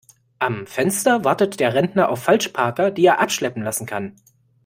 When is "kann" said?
3.85-4.15